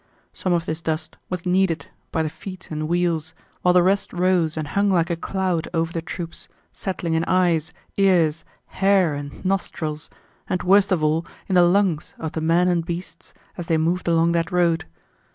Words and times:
Some 0.33 0.51
of 0.51 0.65
this 0.65 0.81
dust 0.81 1.15
was 1.29 1.45
kneaded 1.45 1.85
by 2.11 2.23
the 2.23 2.29
feet 2.31 2.71
and 2.71 2.87
wheels, 2.87 3.35
while 3.61 3.75
the 3.75 3.83
rest 3.83 4.11
rose 4.13 4.57
and 4.57 4.69
hung 4.69 4.89
like 4.89 5.11
a 5.11 5.15
cloud 5.15 5.67
over 5.75 5.93
the 5.93 6.01
troops, 6.01 6.47
settling 6.73 7.13
in 7.13 7.23
eyes, 7.25 7.71
ears, 7.97 8.43
hair, 8.65 9.13
and 9.13 9.45
nostrils, 9.45 10.09
and 10.49 10.63
worst 10.63 10.91
of 10.91 11.03
all 11.03 11.23
in 11.47 11.53
the 11.53 11.61
lungs 11.61 12.15
of 12.17 12.31
the 12.31 12.41
men 12.41 12.67
and 12.67 12.83
beasts 12.83 13.31
as 13.57 13.67
they 13.67 13.77
moved 13.77 14.07
along 14.07 14.31
that 14.31 14.51
road. 14.51 14.85